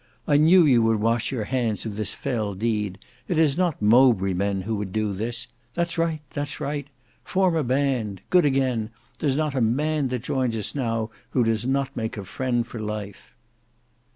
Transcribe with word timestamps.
I 0.27 0.37
knew 0.37 0.65
you 0.65 0.81
would 0.81 0.99
wash 0.99 1.31
your 1.31 1.43
hands 1.43 1.85
of 1.85 1.95
this 1.95 2.11
fell 2.11 2.55
deed. 2.55 2.97
It 3.27 3.37
is 3.37 3.55
not 3.55 3.83
Mowbray 3.83 4.33
men 4.33 4.61
who 4.61 4.75
would 4.77 4.91
do 4.91 5.13
this. 5.13 5.45
That's 5.75 5.95
right, 5.95 6.21
that's 6.31 6.59
right! 6.59 6.87
Form 7.23 7.55
a 7.55 7.63
band. 7.63 8.21
Good 8.31 8.43
again. 8.43 8.89
There's 9.19 9.37
not 9.37 9.53
a 9.53 9.61
man 9.61 10.07
that 10.07 10.23
joins 10.23 10.57
us 10.57 10.73
now 10.73 11.11
who 11.29 11.43
does 11.43 11.67
not 11.67 11.95
make 11.95 12.17
a 12.17 12.25
friend 12.25 12.65
for 12.65 12.79
life." 12.79 13.35